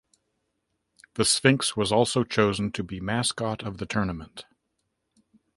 The 1.13 1.25
sphinx 1.25 1.77
was 1.77 1.91
also 1.91 2.23
chosen 2.23 2.71
to 2.71 2.81
be 2.83 2.99
mascot 2.99 3.61
of 3.61 3.77
the 3.77 3.85
tournament. 3.85 4.45